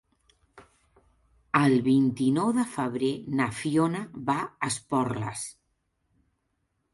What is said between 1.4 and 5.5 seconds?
El vint-i-nou de febrer na Fiona va a Esporles.